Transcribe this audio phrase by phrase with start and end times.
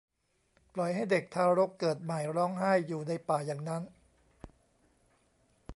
[0.73, 3.83] ปล่อยให้เด็กทารกเกิดใหม่ร้องไห้อยู่ในป่าอย่างนั้น